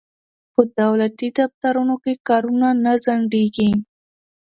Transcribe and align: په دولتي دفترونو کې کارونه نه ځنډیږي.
په 0.53 0.61
دولتي 0.79 1.27
دفترونو 1.39 1.95
کې 2.03 2.13
کارونه 2.27 2.67
نه 2.83 2.93
ځنډیږي. 3.03 3.71